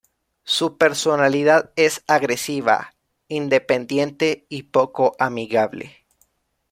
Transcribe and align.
Su 0.45 0.79
personalidad 0.79 1.73
es 1.75 2.03
agresiva, 2.07 2.95
independiente 3.27 4.47
y 4.49 4.63
poco 4.63 5.15
amigable. 5.19 5.95